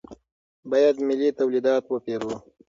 باید 0.69 0.95
ملي 1.07 1.29
تولیدات 1.39 1.83
وپېرو. 1.87 2.33